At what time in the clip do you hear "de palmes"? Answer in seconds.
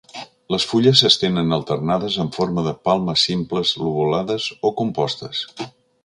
2.69-3.25